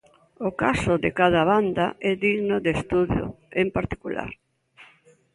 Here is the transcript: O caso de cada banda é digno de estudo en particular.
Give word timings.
O 0.47 0.49
caso 0.63 0.93
de 1.03 1.09
cada 1.19 1.41
banda 1.51 1.85
é 2.09 2.11
digno 2.25 2.55
de 2.65 2.71
estudo 2.77 3.21
en 3.61 3.67
particular. 3.77 4.29